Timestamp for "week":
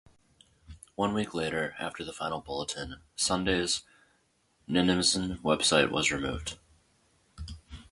1.13-1.35